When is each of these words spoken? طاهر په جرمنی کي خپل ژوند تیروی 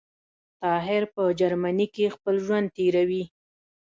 طاهر 0.61 1.03
په 1.13 1.23
جرمنی 1.39 1.87
کي 1.95 2.05
خپل 2.15 2.35
ژوند 2.45 2.67
تیروی 2.75 3.23